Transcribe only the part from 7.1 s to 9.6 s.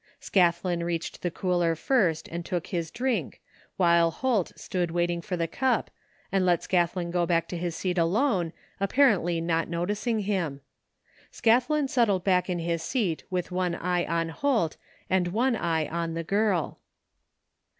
go back to his seat alone, apparently